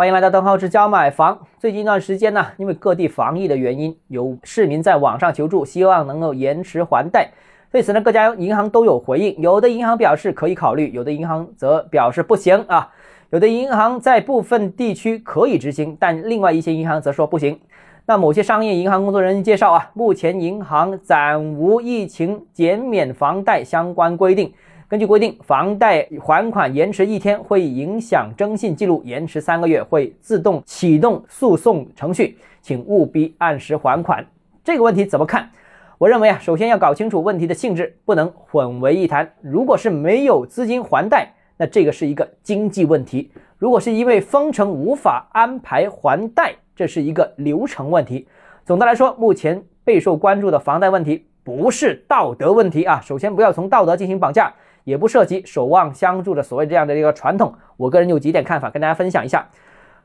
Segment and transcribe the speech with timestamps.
[0.00, 1.38] 欢迎来到邓浩之家买房。
[1.58, 7.28] 最近一段时间呢，因为各地防疫的原因，有市民在网上求助，希望能够延迟还贷。
[7.70, 12.88] 对此呢，各家银行都有回应，有的银行表示可以考虑，有的银行则表示不行啊。
[13.28, 17.60] 有的银行在部分地区可以执行，但另外一些银行则说不行。
[18.06, 24.50] 那某些商业银行工作人员介绍啊，目前银行暂无疫情减免房贷相关规定。
[24.90, 34.26] 根据规定，房贷还款延迟一天会影响征信记录，延迟三个月会自动启动诉讼程序，请务必按时还款。
[34.64, 35.48] 这个问题怎么看？
[35.96, 39.32] 我认为啊，首先要搞清楚问题的性质，不能混为一谈。
[39.40, 48.26] 如果是没有资金还贷，那这个是一个经济问题；如果是因为封城无法安排还贷，这是一个流程问题。
[48.64, 53.00] 总的来说，目前备受关注的房贷问题不是道德问题啊。
[53.00, 54.52] 首先，不要从道德进行绑架。
[54.90, 59.48] 也不涉及守望相助的所谓这样的一个传统，我个人有几点看法跟大家分享一下。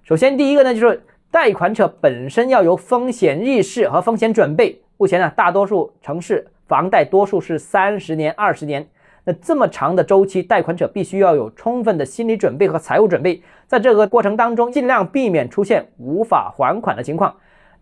[0.03, 4.79] 首先，第一个呢，就是贷款者本身要有风险意识和风险准备。
[4.97, 8.87] 目前呢，大多数城市房贷多数是三十年、二十年，
[9.23, 17.35] 那这么长的周期，贷款者必须要有充分的心理准备和财务准备，在这个过程当中，尽量避免出现无法还款的情况。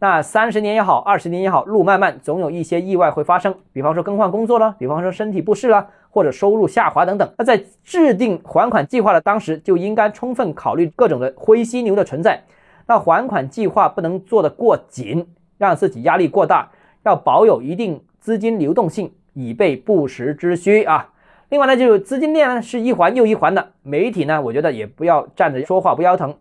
[0.04, 3.56] 那三十年也好，二十年也好，路漫漫，总有一些意外会发生。
[3.72, 7.34] 比方说更换工作了，比方说身体不适了，或者收入下滑等等。
[7.38, 12.44] 那在制定还款计划的当时，就应该充分考虑各种的灰犀牛的存在。
[12.86, 15.26] 那还款计划不能做得过紧，
[15.58, 16.70] 让自己压力过大，
[17.04, 21.12] 要保有一定资金流动性，以备不时之需啊。
[21.48, 26.36] 另外呢，就是资金链呢是一环又一环的，媒体呢，我觉得也不要站着说话不腰疼。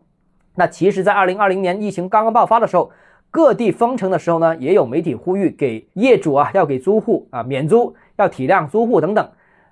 [0.56, 2.90] 那其实，在二零二零年疫情刚刚爆发的时候。
[3.32, 9.26] 各地封城的时候呢，也有媒体呼吁给业主啊，要给租户啊免租，要体谅租户等等。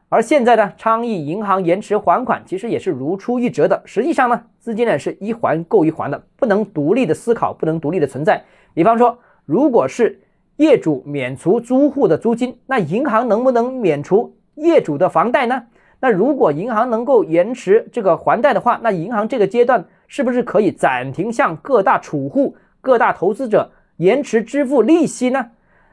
[0.09, 3.83] 而现在呢，倡议银行延迟还款，其实也是如出一辙的。
[3.85, 8.43] 实际上呢，资金呢是一环够一环的，不能独立的思考，不能独立的存在。
[8.73, 10.19] 比方说，如果是
[10.57, 15.63] 业主免除租户的租金，那银行能不能免除业主的房贷呢？
[16.01, 22.57] 那如果银行能够延迟这个还贷的话，那银行这个阶段是不是可以暂停向各大储户？
[22.81, 25.51] 各大投资者延迟支付利息呢？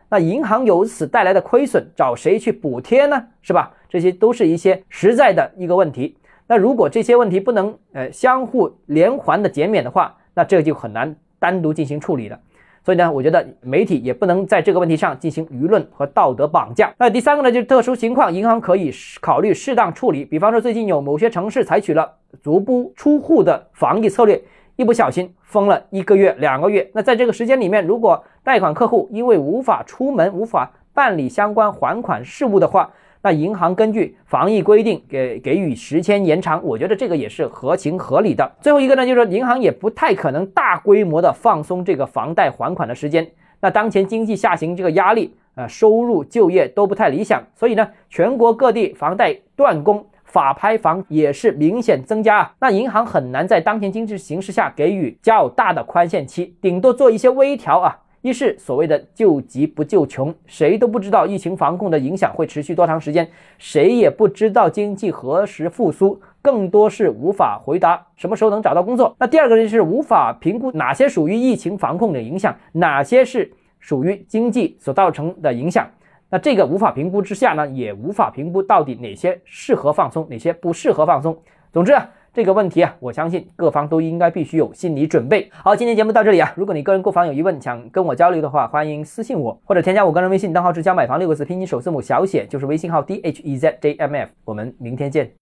[0.09, 3.21] 那银行由此带来的亏损，找谁去补贴呢？
[3.41, 3.73] 是吧？
[3.89, 6.17] 这些都是一些实在的一个问题。
[6.47, 12.39] 那如果这些问题不能呃相互连环的减免的话，那这就很难单独进行处理了。
[12.85, 16.93] 所以呢，我觉得媒体也不能在这个问题上进行舆论和道德绑架。
[16.97, 20.23] 那第三个呢，就是特殊情况，银行可以考虑适当处理。
[20.23, 22.09] 比方说，最近有某些城市采取了
[22.41, 24.41] 足不出户的防疫策略。
[24.77, 32.87] 一不小心封了一个月、两个月，那在这个时间里面，如果贷款客户因为无法出门、无法办理相关还款事务的话，
[33.23, 38.51] 那银行根据防疫规定给给予时间延长，我觉得这个也是合情合理的。
[38.61, 43.27] 最后一个呢，就是说银行也不太可能大规模的放松这个房贷还款的时间。
[43.59, 50.05] 那当前经济下行这个压力，呃，收入、就业都不太理想，所以呢，全国各地房贷断供。
[50.27, 57.97] 法拍房也是明显增加啊，那银行很难在当前经济形势下给予较大的宽限期，顶多做一些微调啊。
[58.21, 63.25] 一是所谓的救急不救穷，谁都不知道疫情防控的影响会持续多长时间，
[63.57, 69.15] 谁也不知道经济何时复苏，更多是无法回答什么时候能找到工作。
[69.19, 73.49] 那第二个呢，是无法评估哪些属于疫情防控的影响，哪些是
[73.79, 75.87] 属于经济所造成的影响。
[76.29, 81.37] 那这个无法评估之下呢，也无法评估到底哪些适合放松，哪些不适合放松。
[81.71, 85.49] 总之啊，这个问题啊，我相信各方都应该必须有心理准备。
[85.51, 94.29] 好，今天节目到这里啊，如果你个人购房有疑问，想跟我交流的话，欢迎私信我或者添加我个人微信，账号是加买房六个字拼音首字母小写，就是微信号 d h e z j m f。
[94.43, 95.31] 我们明天见。